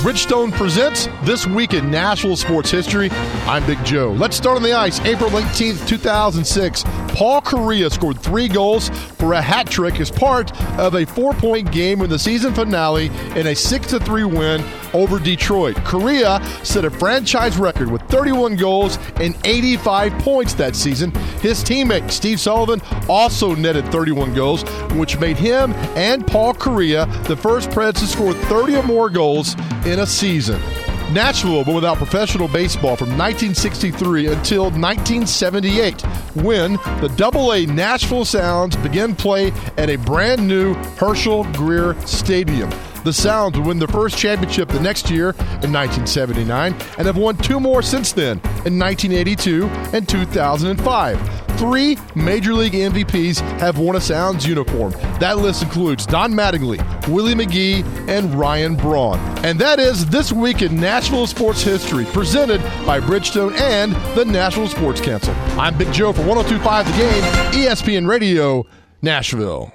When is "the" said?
4.62-4.72, 12.08-12.18, 27.26-27.36, 36.74-37.10, 43.02-43.12, 44.68-44.78, 64.16-64.24, 66.86-66.92